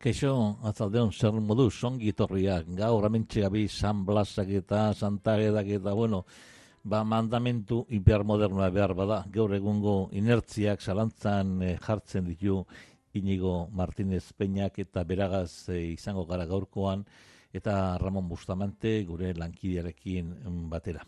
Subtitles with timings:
[0.00, 0.30] Keixo,
[0.64, 6.22] atzaldeon, zer moduz, ongi etorriak, gaur amentxe gabi San Blasak eta Santa Edak eta, bueno,
[6.88, 12.62] ba, mandamentu hipermodernoa behar bada, gaur egungo inertziak zalantzan eh, jartzen ditu
[13.20, 17.04] Inigo Martínez Peñak eta beragaz eh, izango gara gaurkoan,
[17.52, 21.04] eta Ramón Bustamante, gure lankidearekin mm, batera.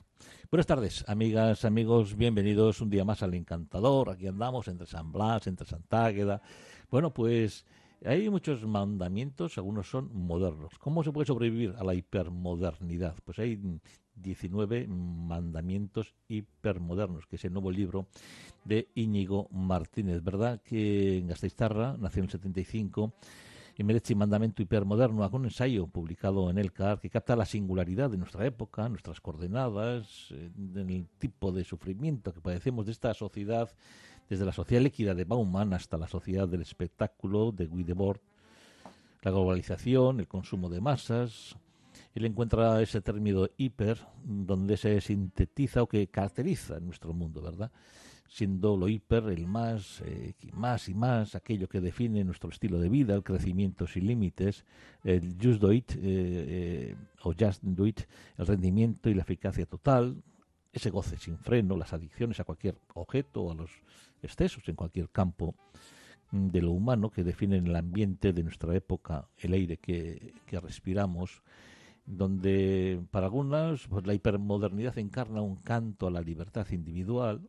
[0.50, 4.10] Buenas tardes, amigas, amigos, bienvenidos un día más al Encantador.
[4.10, 6.42] Aquí andamos entre San Blas, entre Santa Águeda.
[6.90, 7.64] Bueno, pues
[8.04, 10.78] hay muchos mandamientos, algunos son modernos.
[10.78, 13.16] ¿Cómo se puede sobrevivir a la hipermodernidad?
[13.24, 13.60] Pues hay
[14.14, 18.06] 19 mandamientos hipermodernos, que es el nuevo libro
[18.64, 20.60] de Íñigo Martínez, ¿verdad?
[20.62, 23.14] Que en Gasteiztarra nació en el 75
[23.76, 28.18] y merece mandamento hipermoderno, un ensayo publicado en el CAR que capta la singularidad de
[28.18, 33.70] nuestra época, nuestras coordenadas, eh, el tipo de sufrimiento que padecemos de esta sociedad,
[34.28, 37.84] desde la sociedad líquida de Bauman hasta la sociedad del espectáculo de Guy
[39.22, 41.56] la globalización, el consumo de masas.
[42.14, 47.70] Él encuentra ese término hiper donde se sintetiza o que caracteriza nuestro mundo, ¿verdad?
[48.32, 52.88] siendo lo hiper el más, eh, más y más, aquello que define nuestro estilo de
[52.88, 54.64] vida, el crecimiento sin límites,
[55.04, 58.00] el just it, eh, eh, o just do it,
[58.38, 60.22] el rendimiento y la eficacia total,
[60.72, 63.70] ese goce sin freno, las adicciones a cualquier objeto, a los
[64.22, 65.54] excesos en cualquier campo
[66.30, 71.42] mm, de lo humano que definen el ambiente de nuestra época, el aire que, respiramos,
[72.06, 77.48] donde para algunas pues, la hipermodernidad encarna un canto a la libertad individual,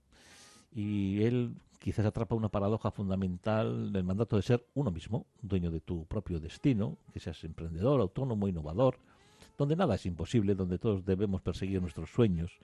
[0.76, 5.82] y él quizás atrapa una paradoja fundamental del mandato de ser uno mismo, dueño de
[5.82, 8.98] tu propio destino, que seas emprendedor, autónomo, innovador,
[9.58, 12.58] donde nada es imposible, donde todos debemos perseguir nuestros sueños.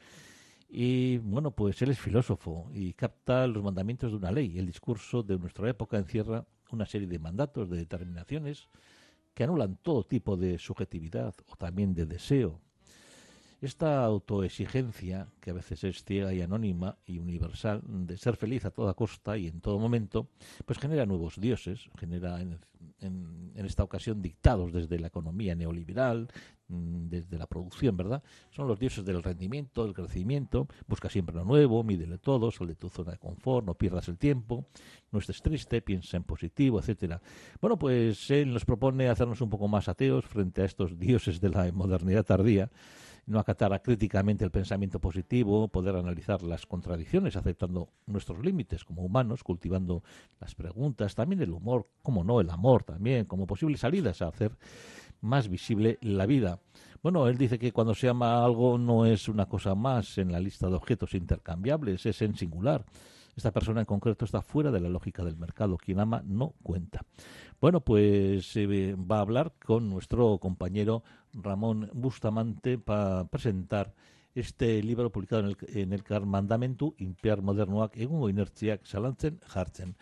[0.69, 4.57] Y bueno, pues él es filósofo y capta los mandamientos de una ley.
[4.59, 8.69] El discurso de nuestra época encierra una serie de mandatos, de determinaciones,
[9.33, 12.61] que anulan todo tipo de subjetividad o también de deseo,
[13.61, 18.71] esta autoexigencia, que a veces es ciega y anónima y universal, de ser feliz a
[18.71, 20.29] toda costa y en todo momento,
[20.65, 22.59] pues genera nuevos dioses, genera en,
[23.55, 26.29] esta ocasión dictados desde la economía neoliberal,
[26.69, 28.23] desde la producción, ¿verdad?
[28.51, 32.75] Son los dioses del rendimiento, del crecimiento, busca siempre lo nuevo, mídele todo, sal de
[32.75, 34.67] tu zona de confort, no pierdas el tiempo,
[35.11, 37.21] no estés triste, piensa en positivo, etcétera.
[37.59, 41.49] Bueno, pues él nos propone hacernos un poco más ateos frente a estos dioses de
[41.49, 42.69] la modernidad tardía,
[43.25, 49.43] no acatar críticamente el pensamiento positivo, poder analizar las contradicciones, aceptando nuestros límites como humanos,
[49.43, 50.03] cultivando
[50.39, 54.57] las preguntas, también el humor, como no, el amor también, como posibles salidas a hacer
[55.21, 56.59] más visible la vida.
[57.01, 60.39] Bueno, él dice que cuando se ama algo no es una cosa más en la
[60.39, 62.85] lista de objetos intercambiables, es en singular.
[63.35, 65.77] Esta persona en concreto está fuera de la lógica del mercado.
[65.77, 67.05] Quien ama no cuenta.
[67.61, 71.03] Bueno, pues eh, va a hablar con nuestro compañero
[71.33, 73.93] Ramón Bustamante para presentar
[74.35, 79.95] este libro publicado en el, en el CAR Mandamentu Impiar Modernoak egungo inertziak salantzen jartzen.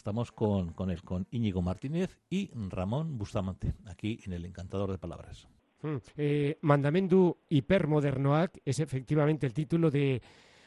[0.00, 4.96] Estamos con, con él, con Íñigo Martínez y Ramón Bustamante, aquí en el Encantador de
[4.96, 5.46] Palabras.
[5.82, 5.96] Hmm.
[6.16, 10.22] Eh, Mandamentu Hipermodernoak es efectivamente el título de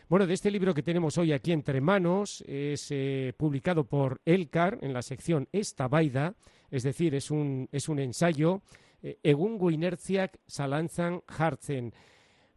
[0.07, 4.77] bueno, de este libro que tenemos hoy aquí entre manos, es eh, publicado por Elcar
[4.81, 6.35] en la sección Esta Baida,
[6.69, 8.61] es decir, es un, es un ensayo,
[9.01, 11.91] eh, Egungo inertziak salanzan hartzen.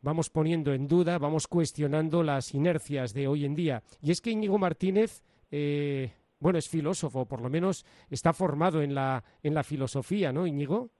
[0.03, 3.83] Vamos poniendo en duda, vamos cuestionando las inercias de hoy en día.
[4.03, 8.95] Y es que Íñigo Martínez, eh, bueno, es filósofo, por lo menos está formado en
[8.95, 10.91] la, en la filosofía, ¿no, Íñigo?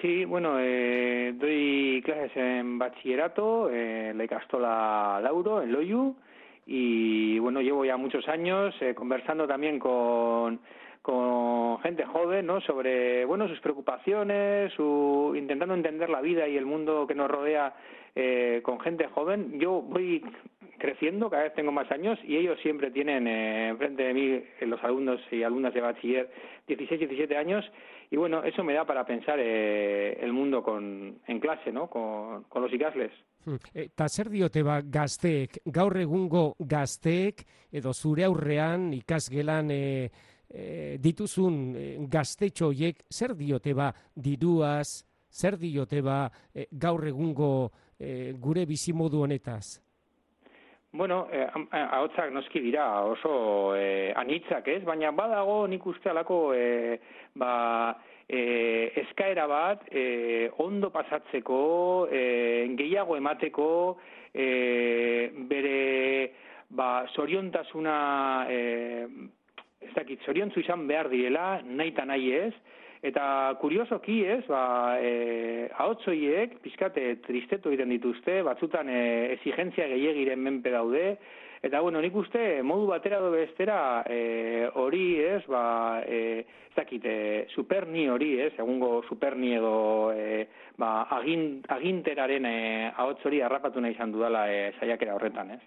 [0.00, 6.16] Sí, bueno, eh, doy clases en bachillerato en la Icastola Lauro, en Loyu,
[6.66, 10.60] y bueno, llevo ya muchos años eh, conversando también con,
[11.02, 12.60] con gente joven, ¿no?
[12.60, 17.74] Sobre, bueno, sus preocupaciones, su, intentando entender la vida y el mundo que nos rodea
[18.14, 19.58] eh, con gente joven.
[19.58, 20.24] Yo voy
[20.82, 24.66] creciendo, cada vez tengo más años y ellos siempre tienen eh, enfrente de mí eh,
[24.66, 26.28] los alumnos y alumnas de bachiller
[26.66, 27.64] 16, 17 años
[28.10, 31.88] y bueno, eso me da para pensar eh, el mundo con, en clase, ¿no?
[31.88, 33.12] Con, con los ikasles.
[33.44, 33.60] Hmm.
[33.72, 40.10] E, ta zer diote ba gazteek, gaur egungo gazteek edo zure aurrean ikasgelan e,
[40.50, 42.72] e, dituzun e, gaztetxo
[43.08, 49.91] zer diote ba diruaz, zer diote ba e, gaur egungo e, gure bizimodu honetaz?
[50.94, 56.98] Bueno, eh, ahotsak noski dira oso eh, anitzak ez, baina badago nik uste alako eh,
[57.40, 57.96] ba,
[58.28, 61.62] eh, eskaera bat eh, ondo pasatzeko,
[62.12, 63.68] eh, gehiago emateko,
[64.34, 65.78] eh, bere
[66.68, 67.96] ba, soriontasuna
[68.52, 69.08] eh,
[69.80, 72.52] ez dakit, zoriontzu izan behar direla, nahi eta nahi ez,
[73.02, 73.24] eta
[73.60, 74.62] kuriosoki ez, ba,
[75.02, 79.02] e, ahotzoiek, pizkate, tristetu egiten dituzte, batzutan e,
[79.34, 81.16] exigentzia gehiagiren menpe daude,
[81.62, 87.04] Eta, bueno, nik uste, modu batera do bestera, e, hori, ez, ba, e, ez dakit,
[87.06, 92.56] e, superni hori, ez, egungo superni edo, e, ba, aginteraren e,
[92.90, 95.62] ahots hori harrapatu nahi izan dudala e, saiakera horretan, ez.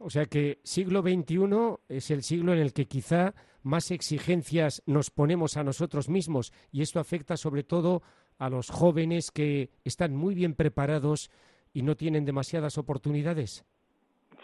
[0.00, 1.46] O sea que siglo XXI
[1.88, 6.82] es el siglo en el que quizá más exigencias nos ponemos a nosotros mismos y
[6.82, 8.02] esto afecta sobre todo
[8.38, 11.30] a los jóvenes que están muy bien preparados
[11.72, 13.64] y no tienen demasiadas oportunidades.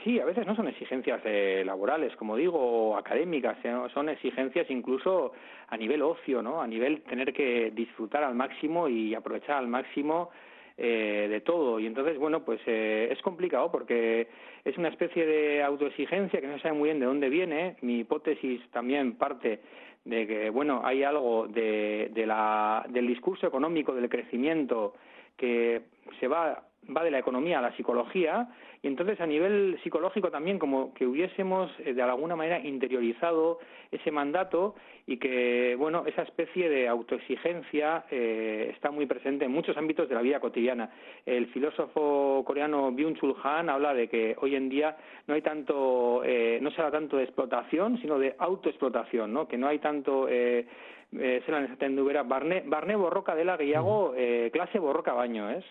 [0.05, 3.59] Sí, a veces no son exigencias eh, laborales, como digo, o académicas,
[3.93, 5.33] son exigencias incluso
[5.67, 6.63] a nivel ocio, ¿no?
[6.63, 10.31] A nivel tener que disfrutar al máximo y aprovechar al máximo
[10.79, 11.81] eh, de todo.
[11.81, 14.29] Y entonces, bueno, pues eh, es complicado porque
[14.65, 17.77] es una especie de autoexigencia que no sabe muy bien de dónde viene.
[17.81, 19.61] Mi hipótesis también parte
[20.05, 24.95] de que, bueno, hay algo de, de la, del discurso económico, del crecimiento,
[25.37, 25.83] que
[26.21, 26.63] se va
[26.95, 28.49] va de la economía a la psicología
[28.83, 33.59] y entonces a nivel psicológico también como que hubiésemos eh, de alguna manera interiorizado
[33.91, 34.75] ese mandato
[35.07, 40.15] y que bueno esa especie de autoexigencia eh, está muy presente en muchos ámbitos de
[40.15, 40.91] la vida cotidiana.
[41.25, 44.97] El filósofo coreano Byung-Chul Han habla de que hoy en día
[45.27, 49.59] no hay tanto eh, no se habla tanto de explotación sino de autoexplotación no que
[49.59, 50.67] no hay tanto eh,
[51.13, 55.65] eh, zelan esaten du bera, barne, barne borroka dela gehiago, eh, klase borroka baino, ez?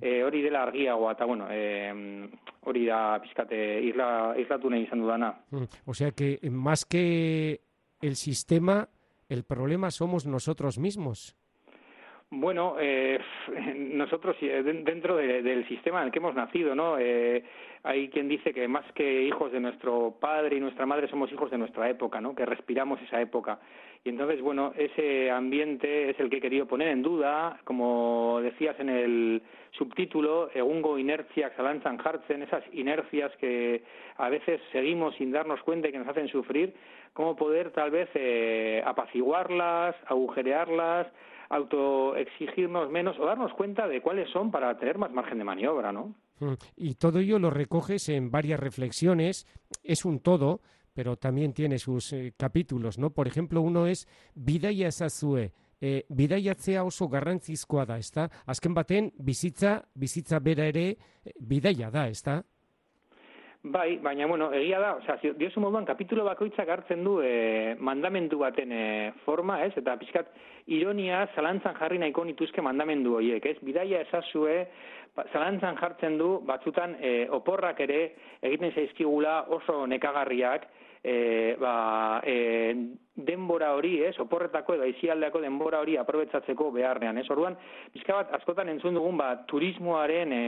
[0.00, 2.28] Eh, hori dela argiagoa, eta bueno, eh,
[2.64, 5.34] hori da pizkate isla, islatu nahi izan dudana.
[5.84, 7.60] O sea que más que
[8.00, 8.88] el sistema,
[9.28, 11.36] el problema somos nosotros mismos.
[12.30, 13.18] Bueno, eh,
[13.76, 16.98] nosotros eh, dentro de, del sistema en el que hemos nacido, ¿no?
[16.98, 17.42] Eh,
[17.82, 21.50] hay quien dice que más que hijos de nuestro padre y nuestra madre somos hijos
[21.50, 22.34] de nuestra época, ¿no?
[22.34, 23.60] Que respiramos esa época.
[24.08, 28.88] Entonces, bueno, ese ambiente es el que he querido poner en duda, como decías en
[28.88, 33.82] el subtítulo, egungo inercia zalantzan hartzen, esas inercias que
[34.16, 36.74] a veces seguimos sin darnos cuenta y que nos hacen sufrir,
[37.12, 41.06] cómo poder tal vez eh, apaciguarlas, agujerearlas,
[41.50, 46.14] autoexigirnos menos o darnos cuenta de cuáles son para tener más margen de maniobra, ¿no?
[46.40, 49.46] Mm, y todo ello lo recoges en varias reflexiones,
[49.82, 50.60] es un todo,
[50.98, 53.10] pero también tiene sus eh, capítulos, ¿no?
[53.10, 58.24] Por ejemplo, uno es bidaia ezazue, e, bidaiatzea oso garrantzizkoa da, ezta?
[58.50, 60.88] Azken baten, bizitza, bizitza bera ere,
[61.22, 62.40] eh, bidaia da, ezta?
[63.62, 68.74] Bai, baina, bueno, egia da, oza, diosu moduan, kapitulo bakoitzak hartzen du e, mandamendu baten
[68.74, 68.84] e,
[69.22, 69.76] forma, ez?
[69.78, 70.34] Eta pixkat,
[70.66, 73.56] ironia zalantzan jarri nahiko nituzke mandamendu horiek, ez?
[73.62, 74.64] Bidaia esazue,
[75.14, 78.00] ba, zalantzan jartzen du, batzutan e, oporrak ere
[78.42, 80.66] egiten zaizkigula oso nekagarriak,
[81.08, 82.74] e, ba, e,
[83.18, 87.56] denbora hori, ez, oporretako edo aizialdeako denbora hori aprobetsatzeko beharrean, ez, orduan,
[87.94, 90.42] bizka bat, askotan entzun dugun, ba, turismoaren e,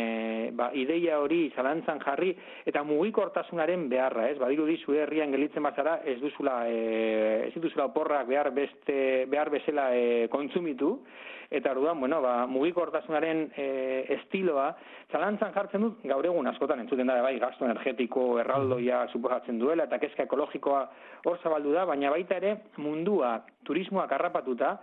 [0.57, 2.31] ba, ideia hori zalantzan jarri,
[2.71, 8.31] eta mugikortasunaren beharra, ez, badiru dizu herrian gelitzen bazara, ez duzula, e, ez duzula oporrak
[8.31, 9.01] behar beste,
[9.33, 10.99] behar bezala e, kontsumitu,
[11.51, 13.67] eta orduan, bueno, ba, mugikortasunaren e,
[14.17, 14.69] estiloa,
[15.11, 19.99] zalantzan jartzen dut, gaur egun askotan entzuten da, bai, gasto energetiko erraldoia suposatzen duela, eta
[19.99, 20.85] kezka ekologikoa
[21.27, 24.77] hor zabaldu da, baina baita ere mundua turismoak harrapatuta,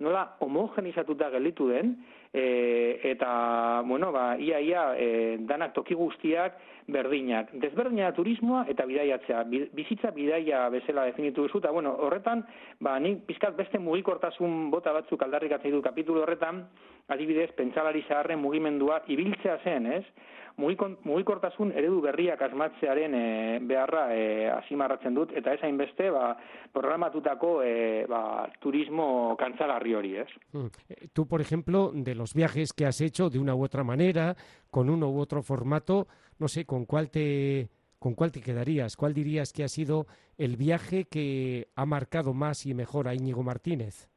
[0.00, 1.98] nola homogenizatuta gelditu den,
[2.34, 6.58] e, eta, bueno, ba, ia, ia, e, danak toki guztiak
[6.90, 7.52] berdinak.
[7.62, 9.44] Desberdina turismoa eta bidaiatzea.
[9.72, 12.42] Bizitza bidaia bezala definitu duzu, eta, bueno, horretan,
[12.82, 16.64] ba, nik pizkat beste mugikortasun bota batzuk aldarrikatzen du kapitulu horretan,
[17.14, 20.04] adibidez, pentsalari zaharren mugimendua ibiltzea zen, ez?
[20.56, 26.34] Mugikortasun eredu berriak asmatzearen e, beharra e, asimarratzen dut, eta ez hainbeste ba,
[26.72, 30.28] programatutako e, ba, turismo kantzagarri hori, ez?
[30.52, 30.68] Mm.
[31.12, 34.36] Tú, por ejemplo, de los viajes que has hecho de una u otra manera,
[34.70, 36.06] con uno u otro formato,
[36.38, 37.68] no sé, ¿con cuál te,
[37.98, 38.96] con cuál te quedarías?
[38.96, 40.06] ¿Cuál dirías que ha sido
[40.38, 44.08] el viaje que ha marcado más y mejor a Íñigo Martínez?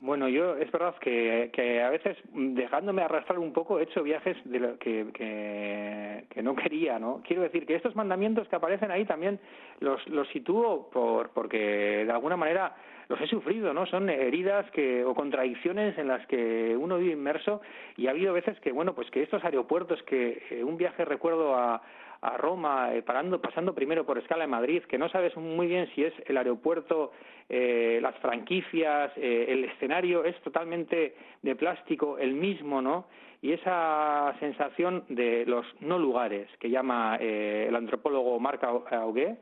[0.00, 4.34] Bueno, yo es verdad que, que, a veces, dejándome arrastrar un poco, he hecho viajes
[4.44, 7.20] de lo que, que, que, no quería, ¿no?
[7.22, 9.38] Quiero decir que estos mandamientos que aparecen ahí también
[9.80, 12.74] los, los sitúo por, porque de alguna manera
[13.10, 13.84] los he sufrido, ¿no?
[13.84, 17.60] Son heridas que, o contradicciones en las que uno vive inmerso
[17.98, 21.54] y ha habido veces que, bueno, pues que estos aeropuertos, que eh, un viaje recuerdo
[21.54, 21.82] a,
[22.22, 25.88] a Roma, eh, parando, pasando primero por escala en Madrid, que no sabes muy bien
[25.94, 27.12] si es el aeropuerto,
[27.48, 33.06] eh, las franquicias, eh, el escenario es totalmente de plástico, el mismo, ¿no?
[33.42, 39.38] Y esa sensación de los no lugares que llama el antropólogo Marc Augué,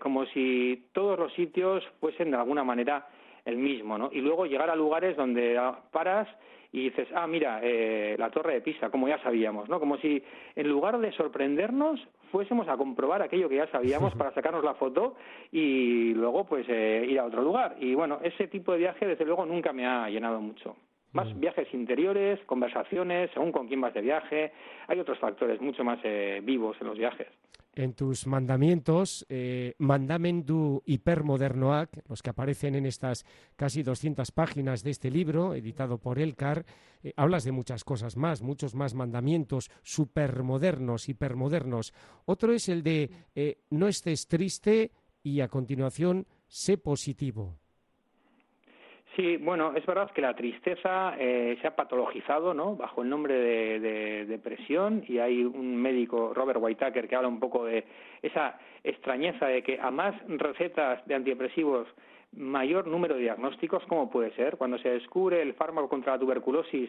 [0.00, 3.06] como si todos los sitios fuesen de alguna manera
[3.44, 4.10] el mismo, ¿no?
[4.12, 5.60] Y luego llegar a lugares donde
[5.92, 6.26] paras
[6.72, 9.80] y dices, ah, mira, eh, la torre de Pisa, como ya sabíamos, ¿no?
[9.80, 10.22] Como si
[10.54, 15.16] en lugar de sorprendernos fuésemos a comprobar aquello que ya sabíamos para sacarnos la foto
[15.50, 17.76] y luego pues eh, ir a otro lugar.
[17.80, 20.76] Y bueno, ese tipo de viaje desde luego nunca me ha llenado mucho.
[21.12, 21.40] Más mm.
[21.40, 24.52] viajes interiores, conversaciones, según con quién vas de viaje.
[24.86, 27.28] Hay otros factores mucho más eh, vivos en los viajes
[27.78, 33.24] en tus mandamientos, eh, mandamendu hipermodernoac, los que aparecen en estas
[33.54, 36.66] casi 200 páginas de este libro, editado por Elcar,
[37.04, 41.94] eh, hablas de muchas cosas más, muchos más mandamientos supermodernos, hipermodernos.
[42.24, 44.90] Otro es el de eh, no estés triste
[45.22, 47.60] y a continuación sé positivo.
[49.18, 52.76] Sí, bueno, es verdad que la tristeza eh, se ha patologizado, ¿no?
[52.76, 57.64] Bajo el nombre de, depresión y hay un médico, Robert Whitaker, que habla un poco
[57.64, 57.84] de
[58.22, 61.88] esa extrañeza de que a más recetas de antidepresivos
[62.36, 64.56] mayor número de diagnósticos, ¿cómo puede ser?
[64.56, 66.88] Cuando se descubre el fármaco contra la tuberculosis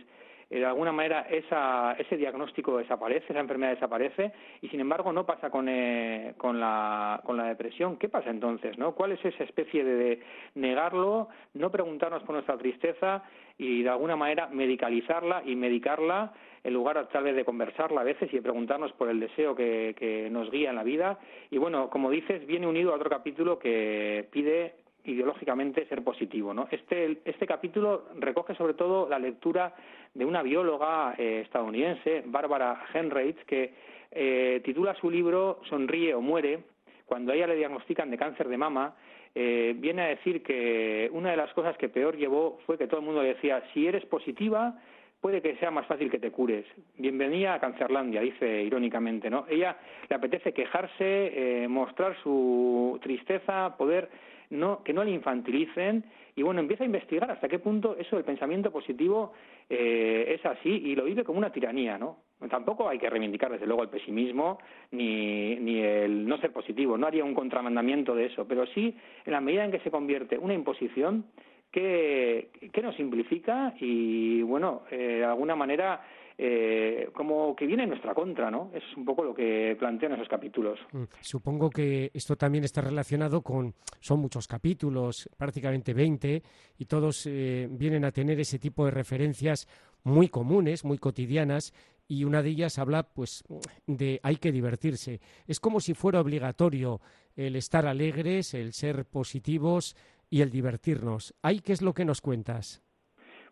[0.57, 5.51] de alguna manera esa, ese diagnóstico desaparece, esa enfermedad desaparece y sin embargo no pasa
[5.51, 7.97] con, eh, con, la, con la depresión.
[7.97, 8.77] ¿Qué pasa entonces?
[8.77, 8.95] ¿no?
[8.95, 10.21] ¿Cuál es esa especie de,
[10.55, 13.23] negarlo, no preguntarnos por nuestra tristeza
[13.57, 18.31] y de alguna manera medicalizarla y medicarla en lugar tal vez de conversarla a veces
[18.33, 21.19] y de preguntarnos por el deseo que, que nos guía en la vida?
[21.51, 24.73] Y bueno, como dices, viene unido a otro capítulo que pide
[25.09, 26.53] ideológicamente ser positivo.
[26.53, 26.67] ¿no?
[26.71, 29.73] Este, este capítulo recoge sobre todo la lectura
[30.13, 33.73] de una bióloga eh, estadounidense, Barbara Henreitz, que
[34.11, 36.59] eh, titula su libro Sonríe o muere.
[37.05, 38.95] Cuando a ella le diagnostican de cáncer de mama,
[39.33, 42.99] eh, viene a decir que una de las cosas que peor llevó fue que todo
[42.99, 44.79] el mundo le decía, si eres positiva,
[45.21, 46.65] puede que sea más fácil que te cures.
[46.97, 49.45] Bienvenida a Cancerlandia, dice irónicamente, ¿no?
[49.49, 54.09] Ella le apetece quejarse, mostrar su tristeza, poder
[54.49, 56.03] no, que no le infantilicen
[56.35, 59.33] y bueno, empieza a investigar hasta qué punto eso del pensamiento positivo
[59.69, 62.17] eh, es así y lo vive como una tiranía, ¿no?
[62.49, 64.59] Tampoco hay que reivindicar desde luego el pesimismo
[64.91, 69.33] ni, ni el no ser positivo, no haría un contramandamiento de eso, pero sí en
[69.33, 71.25] la medida en que se convierte una imposición
[71.71, 76.01] que, que nos simplifica y bueno, eh, de alguna manera
[76.41, 78.71] eh, como que viene en nuestra contra, ¿no?
[78.73, 80.79] Es un poco lo que plantean esos capítulos.
[80.93, 86.41] Mm, supongo que esto también está relacionado con, son muchos capítulos, prácticamente 20,
[86.77, 89.67] y todos eh, vienen a tener ese tipo de referencias
[90.05, 91.73] muy comunes, muy cotidianas,
[92.07, 93.43] y una de ellas habla pues
[93.85, 95.19] de hay que divertirse.
[95.45, 97.01] Es como si fuera obligatorio
[97.35, 99.97] el estar alegres, el ser positivos
[100.29, 101.35] y el divertirnos.
[101.41, 102.81] ¿Hay qué es lo que nos cuentas?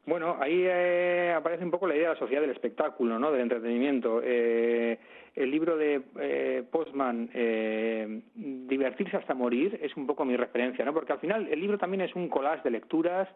[0.07, 3.29] Bueno, ahí eh, aparece un poco la idea de la sociedad del espectáculo, ¿no?
[3.29, 4.21] Del entretenimiento.
[4.23, 4.97] Eh,
[5.35, 10.93] el libro de eh, Postman, eh, Divertirse hasta morir, es un poco mi referencia, ¿no?
[10.93, 13.27] Porque al final el libro también es un collage de lecturas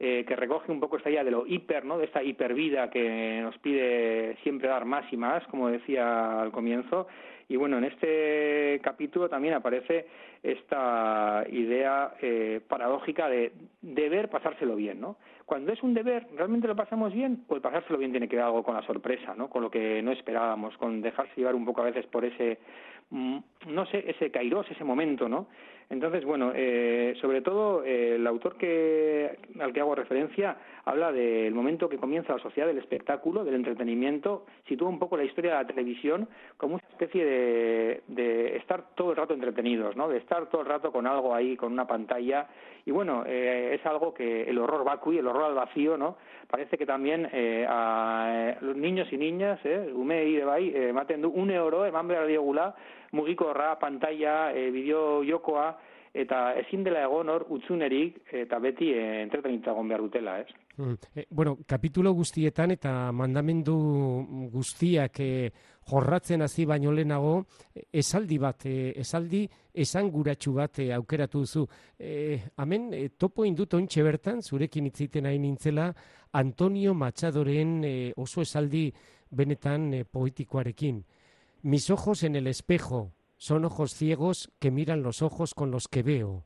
[0.00, 1.96] eh, que recoge un poco esta idea de lo hiper, ¿no?
[1.96, 7.06] De esta hipervida que nos pide siempre dar más y más, como decía al comienzo.
[7.48, 10.06] Y bueno, en este capítulo también aparece
[10.42, 15.16] esta idea eh, paradójica de deber pasárselo bien, ¿no?
[15.46, 17.44] Cuando es un deber, ¿realmente lo pasamos bien?
[17.46, 19.48] O el pasárselo bien tiene que ver algo con la sorpresa, ¿no?
[19.48, 22.58] Con lo que no esperábamos, con dejarse llevar un poco a veces por ese,
[23.10, 23.38] mm,
[23.68, 25.46] no sé, ese kairos, ese momento, ¿no?
[25.88, 31.54] Entonces, bueno, eh, sobre todo eh, el autor que, al que hago referencia habla del
[31.54, 35.56] momento que comienza la sociedad del espectáculo, del entretenimiento, sitúa un poco la historia de
[35.58, 40.08] la televisión como una especie de, de estar todo el rato entretenidos, ¿no?
[40.08, 42.48] De estar todo el rato con algo ahí, con una pantalla.
[42.84, 46.16] Y bueno, eh, es algo que el horror vacui, el horror al vacío, ¿no?
[46.48, 47.28] Parece que también
[47.68, 52.28] a los niños y niñas, eh, ume y de bai, maten un euro, hambre al
[52.28, 52.76] diogula,
[53.16, 55.70] mugiko ra pantalla, bideo jokoa,
[56.16, 60.48] eta ezin dela egon hor utzunerik eta beti e, entretenita egon behar dutela, ez?
[60.76, 60.94] Mm.
[61.14, 63.76] Eh, bueno, kapitulo guztietan eta mandamendu
[64.52, 65.50] guztiak eh,
[65.90, 67.34] jorratzen hasi baino lehenago
[67.92, 69.44] esaldi bat, eh, esaldi
[69.84, 71.66] esanguratsu bat eh, aukeratu duzu.
[71.98, 75.90] Eh, hemen eh, topo indut ontxe bertan, zurekin itziten hain nintzela,
[76.32, 78.88] Antonio Machadoren eh, oso esaldi
[79.30, 81.04] benetan eh, poetikoarekin.
[81.62, 86.02] Mis ojos en el espejo son ojos ciegos que miran los ojos con los que
[86.02, 86.44] veo.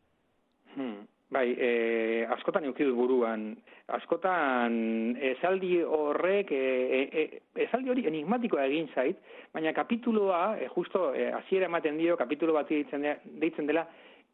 [0.77, 1.07] Hmm.
[1.31, 3.53] Bai, e, askotan eukidut buruan.
[3.95, 9.19] Askotan esaldi horrek, e, e, esaldi hori enigmatikoa egin zait,
[9.55, 13.07] baina kapituloa, e, justo hasiera ematen dio, kapitulo bat deitzen
[13.39, 13.87] deitzen dela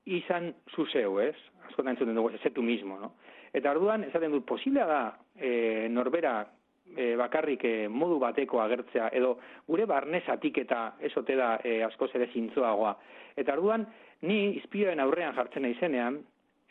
[0.06, 1.36] izan zuzeu, ez?
[1.68, 3.12] Askotan entzuten dugu, ezetu mismo, no?
[3.52, 5.00] Eta orduan, esaten dut, posiblea da
[5.36, 6.38] e, norbera
[6.94, 9.36] e, bakarrik e, modu bateko agertzea, edo
[9.68, 12.94] gure barnesatik eta esote da e, askoz ere zintzoagoa.
[13.36, 13.86] Eta orduan,
[14.22, 16.20] ni izpioen aurrean jartzen naizenean,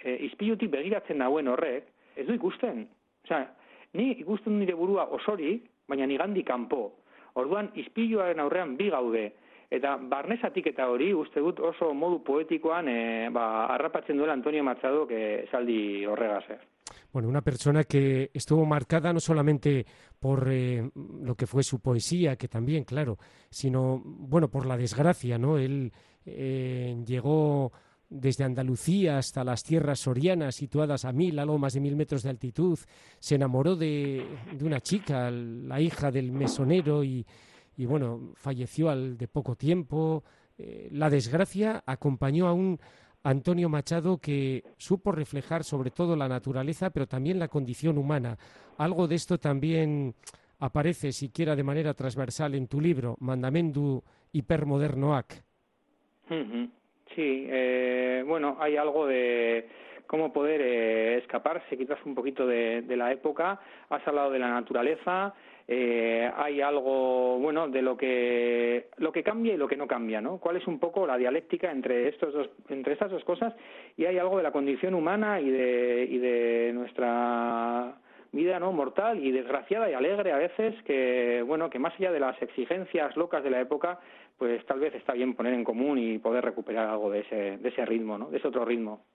[0.02, 2.86] e, izpilutik begiratzen nauen horrek, ez du ikusten.
[3.26, 3.46] Osea,
[3.94, 5.58] ni ikusten nire burua osori,
[5.90, 6.84] baina nigandi kanpo.
[7.36, 9.26] Orduan, izpiluaren aurrean bi gaude.
[9.76, 13.00] Eta barnesatik eta hori, uste dut oso modu poetikoan e,
[13.34, 16.46] ba, arrapatzen duela Antonio Machado que saldi horregaz.
[16.50, 16.75] Eh.
[17.16, 19.86] Bueno, una persona que estuvo marcada no solamente
[20.20, 23.18] por eh, lo que fue su poesía, que también, claro,
[23.50, 25.58] sino, bueno, por la desgracia, ¿no?
[25.58, 25.94] Él
[26.26, 27.72] eh, llegó
[28.10, 32.32] desde Andalucía hasta las tierras sorianas situadas a mil, algo más de mil metros de
[32.32, 32.78] altitud,
[33.18, 37.26] se enamoró de, de una chica, la hija del mesonero, y,
[37.78, 40.26] bueno, falleció al de poco tiempo.
[40.58, 42.78] Eh, la desgracia acompañó a un
[43.26, 48.38] Antonio Machado que supo reflejar sobre todo la naturaleza, pero también la condición humana.
[48.78, 50.14] Algo de esto también
[50.60, 55.44] aparece, siquiera de manera transversal, en tu libro, Mandamendu Hipermodernoac.
[57.16, 59.70] Sí, eh, bueno, hay algo de
[60.06, 63.60] cómo poder eh, escaparse quizás un poquito de, de, la época.
[63.90, 65.34] Has hablado de la naturaleza,
[65.68, 70.22] eh, hay algo, bueno, de lo que, lo que cambia y lo que no cambia,
[70.22, 70.38] ¿no?
[70.38, 73.54] ¿Cuál es un poco la dialéctica entre, estos dos, entre estas dos cosas?
[73.98, 77.96] Y hay algo de la condición humana y de, y de nuestra
[78.32, 82.20] vida no mortal y desgraciada y alegre a veces que bueno que más allá de
[82.20, 83.98] las exigencias locas de la época
[84.38, 87.70] pues tal vez está bien poner en común y poder recuperar algo de ese, de
[87.70, 88.30] ese ritmo, ¿no?
[88.30, 89.06] de ese otro ritmo.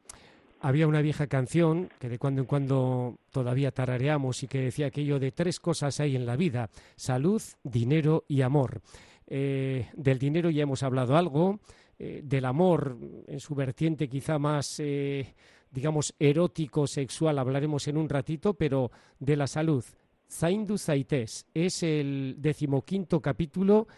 [0.62, 5.18] Había una vieja canción que de cuando en cuando todavía tarareamos y que decía aquello
[5.18, 8.82] de tres cosas hay en la vida, salud, dinero y amor.
[9.26, 11.60] Eh, del dinero ya hemos hablado algo,
[11.98, 15.34] eh, del amor en su vertiente quizá más, eh,
[15.70, 19.84] digamos, erótico, sexual, hablaremos en un ratito, pero de la salud.
[20.30, 23.88] Zaindu Zaites es el decimoquinto capítulo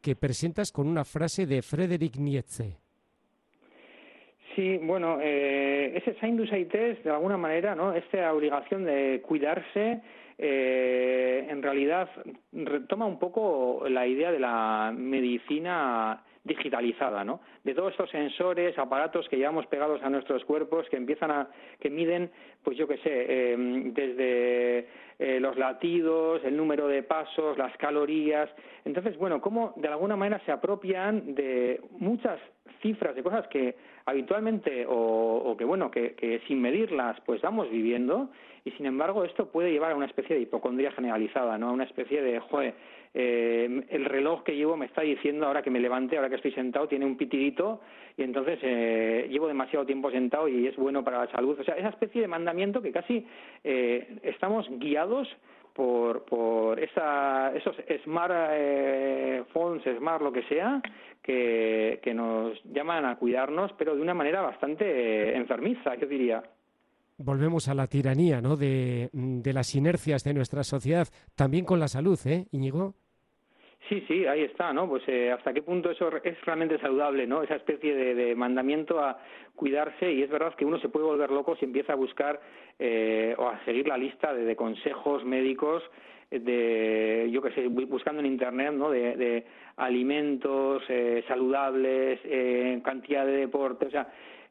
[0.00, 2.78] que presentas con una frase de Frederick Nietzsche.
[4.56, 7.92] Sí, bueno, eh, ese Saindus Aites, de alguna manera, ¿no?
[7.92, 10.00] Esta obligación de cuidarse,
[10.38, 12.08] eh, en realidad
[12.52, 17.40] retoma un poco la idea de la medicina digitalizada, ¿no?
[17.64, 21.90] De todos estos sensores, aparatos que llevamos pegados a nuestros cuerpos que empiezan a que
[21.90, 22.30] miden,
[22.64, 23.56] pues yo qué sé, eh,
[23.92, 24.88] desde
[25.18, 28.48] eh, los latidos, el número de pasos, las calorías.
[28.86, 32.40] Entonces, bueno, cómo de alguna manera se apropian de muchas
[32.82, 37.70] cifras de cosas que habitualmente o, o que bueno que, que sin medirlas pues vamos
[37.70, 38.30] viviendo
[38.66, 41.68] y sin embargo esto puede llevar a una especie de hipocondría generalizada, ¿no?
[41.68, 42.74] A una especie de, joder,
[43.14, 46.50] eh, el reloj que llevo me está diciendo ahora que me levante, ahora que estoy
[46.50, 47.80] sentado, tiene un pitidito
[48.16, 51.56] y entonces eh, llevo demasiado tiempo sentado y es bueno para la salud.
[51.58, 53.24] O sea, esa especie de mandamiento que casi
[53.62, 55.28] eh, estamos guiados
[55.76, 60.80] por, por esa, esos smart eh, phones, smart lo que sea,
[61.22, 66.42] que, que nos llaman a cuidarnos, pero de una manera bastante enfermiza, yo diría
[67.18, 68.56] volvemos a la tiranía ¿no?
[68.56, 72.94] de, de, las inercias de nuestra sociedad, también con la salud, ¿eh, Íñigo?
[73.88, 74.88] Sí, sí, ahí está, ¿no?
[74.88, 77.42] Pues eh, hasta qué punto eso es realmente saludable, ¿no?
[77.42, 79.18] Esa especie de, de, mandamiento a
[79.54, 82.40] cuidarse y es verdad que uno se puede volver loco si empieza a buscar
[82.78, 85.84] eh, o a seguir la lista de, de consejos médicos
[86.30, 88.90] de, yo qué sé, buscando en Internet, ¿no?
[88.90, 89.46] De, de
[89.76, 94.08] alimentos eh, saludables, eh, cantidad de deporte, o sea,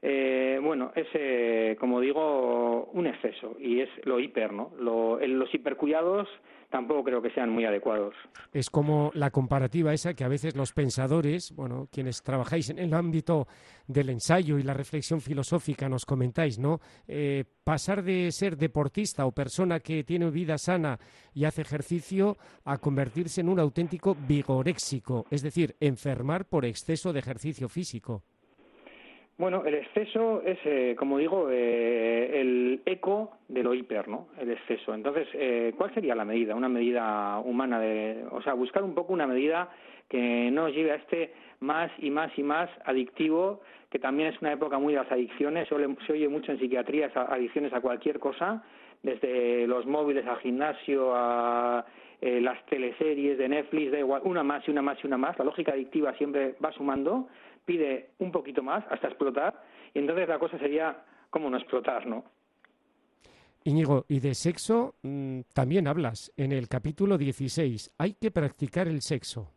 [0.08, 4.72] eh, bueno, es, eh, como digo, un exceso y es lo hiper, ¿no?
[4.78, 6.28] Lo, los hipercuidados
[6.70, 8.13] tampoco creo que sean muy adecuados.
[8.54, 12.94] Es como la comparativa esa que a veces los pensadores, bueno, quienes trabajáis en el
[12.94, 13.48] ámbito
[13.88, 16.82] del ensayo y la reflexión filosófica nos comentáis, ¿no?
[17.08, 21.00] Eh, pasar de ser deportista o persona que tiene vida sana
[21.34, 27.20] y hace ejercicio a convertirse en un auténtico vigoréxico, es decir, enfermar por exceso de
[27.22, 28.24] ejercicio físico.
[29.38, 34.30] Bueno, el exceso es, eh, como digo, eh, el eco de lo hiper, ¿no?
[34.39, 34.93] El exceso.
[34.93, 36.56] Entonces, eh, ¿cuál sería la medida?
[36.56, 39.69] Una medida humana de, o sea, buscar un poco una medida
[40.08, 44.41] que no nos lleve a este más y más y más adictivo, que también es
[44.41, 45.67] una época muy de las adicciones.
[45.67, 45.76] Se,
[46.13, 48.63] oye mucho en psiquiatría adicciones a cualquier cosa,
[49.04, 51.86] desde los móviles al gimnasio a
[52.21, 55.38] las teleseries de Netflix, da igual, una más y una más y una más.
[55.38, 57.28] La lógica adictiva siempre va sumando
[57.65, 59.62] pide un poquito más hasta explotar
[59.93, 62.23] y entonces la cosa sería cómo no explotar, ¿no?
[63.63, 67.95] Íñigo, y de sexo mm, también hablas en el capítulo 16.
[67.97, 69.51] Hay que practicar el sexo.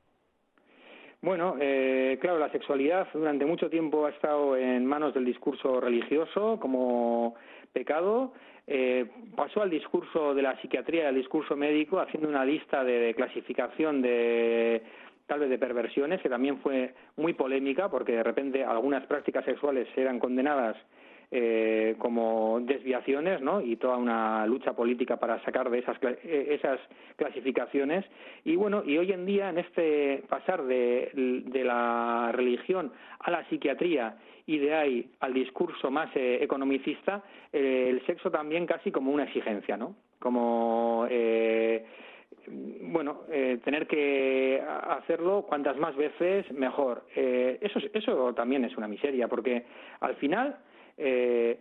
[1.20, 6.58] Bueno, eh, claro, la sexualidad durante mucho tiempo ha estado en manos del discurso religioso
[6.58, 7.34] como
[7.72, 8.32] pecado.
[8.66, 13.14] Eh, pasó al discurso de la psiquiatría y al discurso médico haciendo una lista de
[13.14, 14.82] clasificación de
[15.28, 19.86] tal vez de perversiones, que también fue muy polémica porque de repente algunas prácticas sexuales
[19.94, 20.76] eran condenadas
[21.30, 23.60] eh, como desviaciones, ¿no?
[23.60, 26.80] Y toda una lucha política para sacar de esas, eh, esas
[27.16, 28.06] clasificaciones.
[28.44, 31.10] Y bueno, y hoy en día en este pasar de,
[31.62, 38.30] la religión a la psiquiatría y de ahí al discurso más eh, economicista, el sexo
[38.30, 39.96] también casi como una exigencia, ¿no?
[40.18, 41.06] Como
[42.48, 47.04] bueno, eh, tener que hacerlo cuantas más veces mejor.
[47.14, 49.64] Eh, eso, eso también es una miseria, porque
[50.00, 50.56] al final
[50.96, 51.58] eh,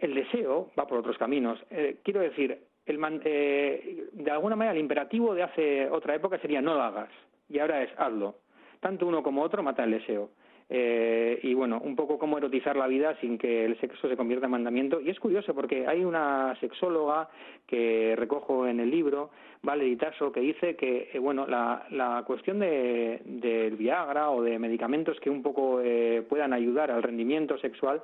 [0.00, 1.58] el deseo va por otros caminos.
[2.02, 6.82] quiero decir, el de alguna manera el imperativo de hace otra época sería no lo
[6.82, 7.10] hagas,
[7.48, 8.36] y ahora es hazlo.
[8.80, 10.30] Tanto uno como otro mata el deseo.
[10.74, 14.46] Eh, y bueno, un poco cómo erotizar la vida sin que el sexo se convierta
[14.46, 15.02] en mandamiento.
[15.02, 17.28] Y es curioso porque hay una sexóloga
[17.66, 19.28] que recojo en el libro,
[19.60, 24.58] Valerie Tasso, que dice que, eh, bueno, la, la cuestión de, del Viagra o de
[24.58, 28.02] medicamentos que un poco eh, puedan ayudar al rendimiento sexual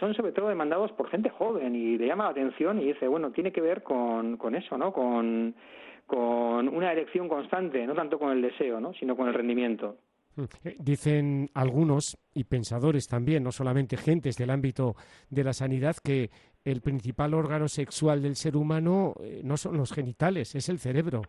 [0.00, 3.32] son sobre todo demandados por gente joven y le llama la atención y dice, bueno,
[3.32, 4.94] tiene que ver con, con eso, ¿no?
[4.94, 5.54] Con,
[6.06, 8.94] con una erección constante, no tanto con el deseo, ¿no?
[8.94, 9.96] sino con el rendimiento.
[10.64, 14.94] Eh, dicen algunos, y pensadores también, no solamente gentes del ámbito
[15.30, 16.30] de la sanidad, que
[16.64, 21.22] el principal órgano sexual del ser humano eh, no son los genitales, es el cerebro.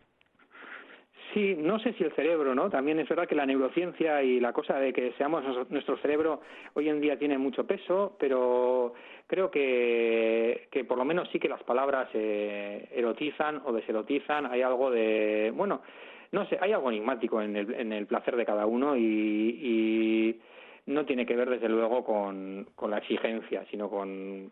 [1.33, 2.71] Sí, no sé si el cerebro, ¿no?
[2.71, 6.41] También es verdad que la neurociencia y la cosa de que seamos nuestro cerebro
[6.73, 8.95] hoy en día tiene mucho peso, pero
[9.27, 14.47] creo que, que por lo menos sí que las palabras eh, erotizan o deserotizan.
[14.47, 15.81] Hay algo de, bueno,
[16.31, 20.39] no sé, hay algo enigmático en el, en el placer de cada uno y,
[20.85, 24.51] no tiene que ver desde luego con, con la exigencia, sino con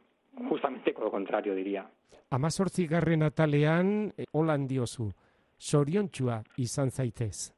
[0.49, 1.89] justamente con lo contrario, diría.
[2.29, 5.11] Amazortzigarren atalean, eh, holan diozu,
[5.57, 7.53] soriontsua izan zaitez.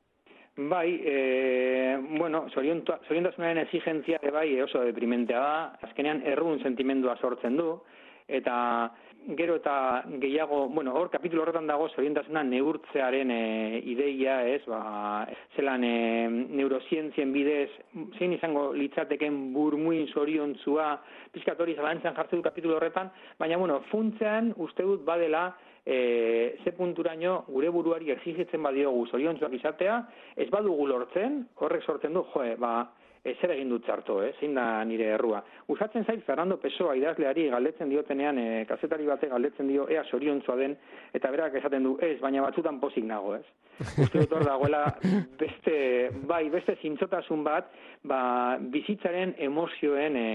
[0.56, 7.78] Bai, e, bueno, soriontasunaren exigentzia bai oso deprimentea da, azkenean errun sentimendua sortzen du,
[8.30, 8.56] eta
[9.36, 15.84] gero eta gehiago, bueno, hor kapitulo horretan dago zorientasuna neurtzearen e, ideia, ez, ba, zelan
[15.84, 17.70] e, neurozientzien bidez,
[18.18, 20.96] zein izango litzateken burmuin zoriontzua,
[21.36, 25.50] pizkatori zalantzan jartzen du kapitulo horretan, baina, bueno, funtzean uste dut badela,
[25.86, 30.00] e, ze punturaino gure buruari exigitzen badiogu zoriontzuak izatea,
[30.38, 32.88] ez badugu lortzen, horrek sortzen du, joe, ba,
[33.24, 34.32] zer egin dut txarto, eh?
[34.40, 35.42] zein da nire errua.
[35.68, 40.78] Usatzen zait Fernando Pessoa idazleari galdetzen diotenean, e, kazetari bate galdetzen dio, ea soriontzua den,
[41.14, 43.46] eta berak esaten du, ez, baina batzutan pozik nago, ez?
[44.04, 44.84] Uste dut hor dagoela
[45.40, 45.76] beste,
[46.28, 47.72] bai, beste zintzotasun bat,
[48.04, 48.22] ba,
[48.60, 50.30] bizitzaren emozioen e,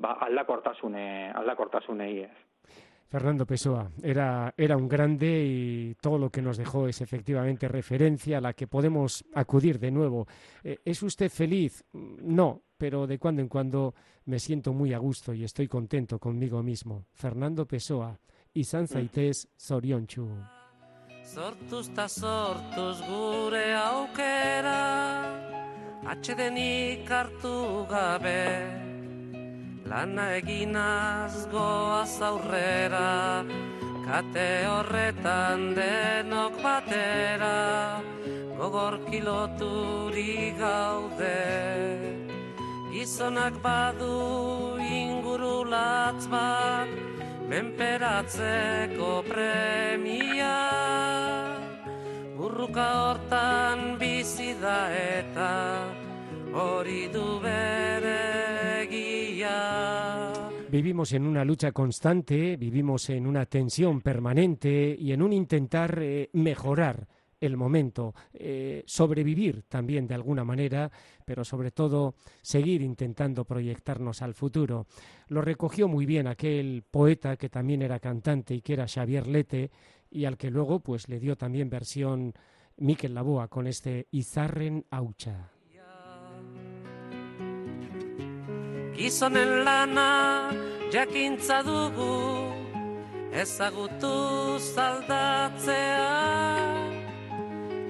[0.00, 1.04] ba, aldakortasune,
[1.42, 2.51] aldakortasunei, ez?
[3.12, 8.38] Fernando Pessoa era, era un grande y todo lo que nos dejó es efectivamente referencia
[8.38, 10.26] a la que podemos acudir de nuevo.
[10.64, 11.84] Eh, ¿Es usted feliz?
[11.92, 13.94] No, pero de cuando en cuando
[14.24, 17.04] me siento muy a gusto y estoy contento conmigo mismo.
[17.12, 18.18] Fernando Pessoa,
[18.54, 20.26] izan zaitez zoriontsu.
[21.22, 25.36] Sortuz ta sortuz gure aukera,
[26.08, 28.91] atxedenik hartu gabe,
[29.92, 33.44] lana eginaz goaz aurrera,
[34.06, 38.00] kate horretan denok batera,
[38.56, 41.42] gogor kiloturi gaude.
[42.92, 44.16] Gizonak badu
[44.80, 46.88] ingurulatz bat,
[47.52, 50.58] menperatzeko premia,
[52.38, 55.54] burruka hortan bizi da eta,
[56.56, 57.26] hori du
[60.70, 66.30] Vivimos en una lucha constante, vivimos en una tensión permanente y en un intentar eh,
[66.32, 67.06] mejorar
[67.42, 70.90] el momento, eh, sobrevivir también de alguna manera,
[71.24, 74.86] pero sobre todo seguir intentando proyectarnos al futuro.
[75.28, 79.70] Lo recogió muy bien aquel poeta que también era cantante y que era Xavier Lete
[80.10, 82.32] y al que luego pues le dio también versión
[82.76, 85.51] Mikel Laboa con este Izarren Aucha.
[89.02, 90.10] Gizonen lana
[90.94, 92.14] jakintza dugu
[93.42, 94.14] ezagutu
[94.74, 96.12] zaldatzea.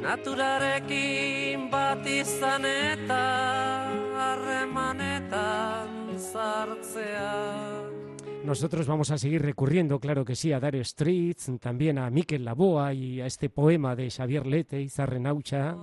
[0.05, 3.21] Naturarekin bat izan eta
[4.23, 7.82] harremanetan sartzea
[8.45, 12.93] Nosotros vamos a seguir recurriendo, claro que sí, a Dario Streets, también a Miquel Laboa
[12.93, 15.77] y a este poema de Xavier Lete y Zarrenaucha.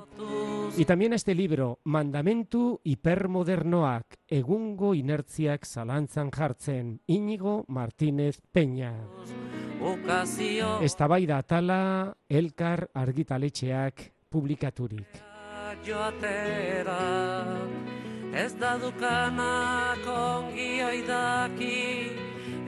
[0.77, 8.93] Y también a este libro, Mandamentu hipermodernoak, egungo inertziak zalantzan jartzen, Íñigo Martínez Peña.
[10.81, 15.07] Eztabaida atala, elkar argitaletxeak publikaturik.
[18.29, 18.77] Ez da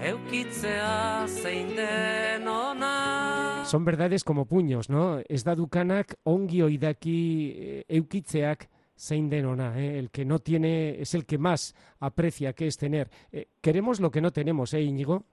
[0.04, 3.64] eukitzea zein den ona.
[3.66, 5.20] Son verdades como puños, ¿no?
[5.30, 7.20] Ez da dukanak ongi oidaki
[7.52, 8.66] eh, eukitzeak
[8.98, 10.00] zein den ona, ¿eh?
[10.00, 13.10] El que no tiene es el que más aprecia que es tener.
[13.32, 15.24] Eh, queremos lo que no tenemos, ¿eh, Íñigo?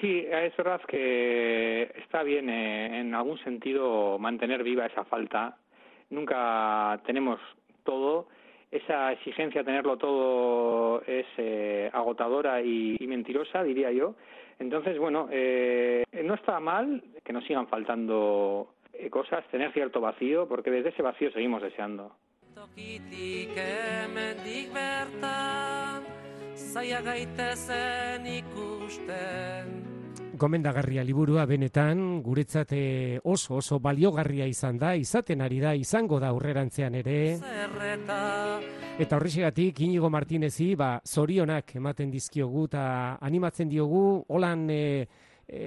[0.00, 5.58] Sí, es verdad que está bien eh, en algún sentido mantener viva esa falta.
[6.10, 7.38] Nunca tenemos
[7.84, 8.28] todo
[8.70, 14.14] esa exigencia de tenerlo todo es eh, agotadora y, mentirosa, diría yo.
[14.58, 20.46] Entonces, bueno, eh, no está mal que nos sigan faltando eh, cosas, tener cierto vacío,
[20.46, 22.12] porque desde ese vacío seguimos deseando.
[30.40, 36.30] Gomendagarria liburua benetan guretzat eh, oso oso baliogarria izan da izaten ari da izango da
[36.32, 37.18] aurrerantzean ere
[39.00, 42.84] eta horrexegatik Inigo Martinezi ba zorionak ematen dizkiogu eta
[43.20, 44.80] animatzen diogu holan e,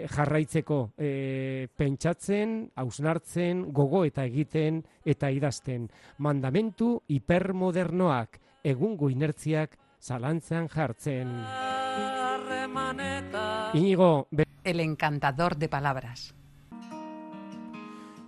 [0.10, 5.90] jarraitzeko e, pentsatzen, hausnartzen, gogo eta egiten eta idazten.
[6.24, 11.36] Mandamentu hipermodernoak, egungo inertziak zalantzan jartzen.
[13.74, 14.28] Inigo,
[14.64, 16.36] el encantador de palabras.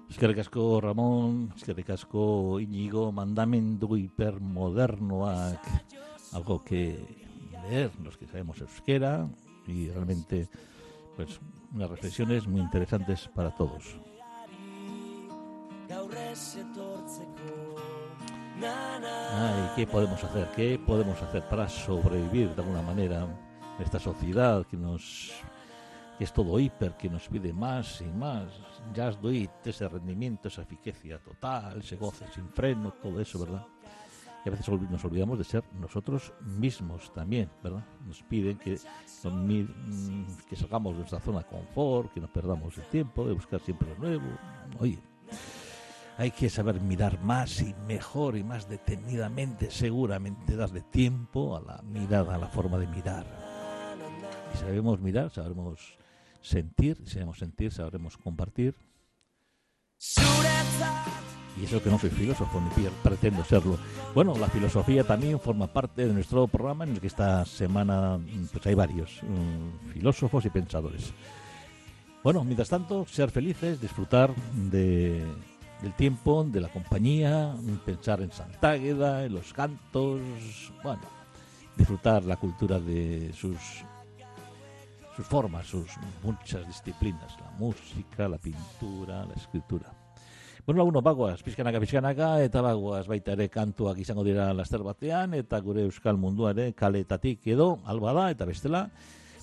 [0.10, 5.60] Eskerrik asko Ramón, eskerrik asko Iñigo, mandamendu hipermodernoak,
[6.32, 6.96] algo que
[7.68, 9.28] leer los que sabemos euskera
[9.68, 10.48] y realmente
[11.16, 11.40] pues
[11.74, 13.98] unas reflexiones muy interesantes para todos.
[18.64, 20.48] Ay, ¿qué podemos hacer?
[20.56, 23.28] ¿Qué podemos hacer para sobrevivir de alguna manera
[23.80, 25.34] esta sociedad que nos
[26.18, 28.48] que es todo hiper, que nos pide más y más.
[28.94, 33.66] Ya os doy ese rendimiento, esa eficacia total, ese goce sin freno, todo eso, ¿verdad?
[34.46, 37.84] Y a veces nos olvidamos de ser nosotros mismos también, ¿verdad?
[38.06, 38.78] Nos piden que,
[39.24, 43.60] mm, que salgamos de nuestra zona de confort, que no perdamos el tiempo, de buscar
[43.60, 44.28] siempre lo nuevo.
[44.80, 45.00] Oye,
[46.18, 51.82] hay que saber mirar más y mejor y más detenidamente, seguramente darle tiempo a la
[51.82, 53.45] mirada, a la forma de mirar.
[54.56, 55.98] Sabemos mirar, sabemos
[56.42, 58.76] sentir, si sabemos sentir, sabremos compartir.
[61.58, 63.78] Y eso que no soy filósofo ni pretendo serlo.
[64.14, 68.20] Bueno, la filosofía también forma parte de nuestro programa en el que esta semana
[68.52, 71.14] pues hay varios mm, filósofos y pensadores.
[72.24, 75.24] Bueno, mientras tanto, ser felices, disfrutar de,
[75.82, 80.20] del tiempo, de la compañía, pensar en Santágueda, en los cantos,
[80.84, 81.04] bueno,
[81.78, 83.58] disfrutar la cultura de sus
[85.16, 85.92] sus formas, sus
[86.24, 89.92] muchas disciplinas, la música, la pintura, la escritura.
[90.66, 95.60] Bueno, laguno bagoaz, pizkanaka pizkanaka, eta bagoaz baita ere kantuak izango dira laster batean, eta
[95.62, 98.88] gure euskal munduare kaletatik edo, alba da, eta bestela,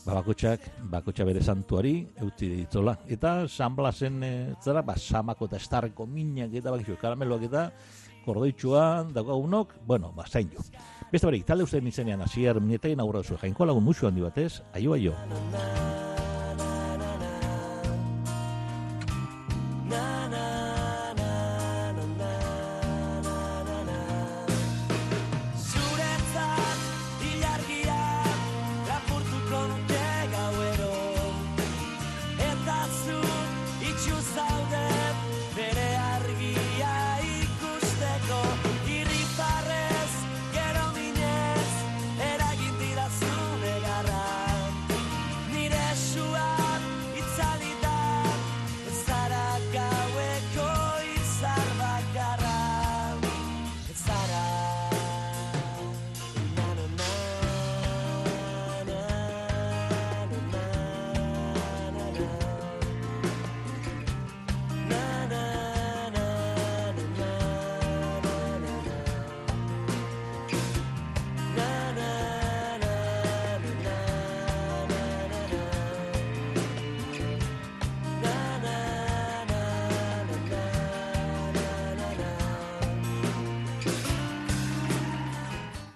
[0.02, 1.94] ba, bakotxak, bakotxa bere santuari,
[2.26, 2.96] eutzi ditzola.
[3.06, 7.68] Eta San Blasen, e, zara, ba, samako eta estarreko minak eta bakitzu, karameloak eta
[8.26, 10.66] kordoitxuan, unok, bueno, ba, zain jo.
[11.12, 14.96] Beste barik, talde ustean izenean, asier, minetain aurra zuen jainko lagun musu handi batez, aio,
[14.96, 15.12] aio.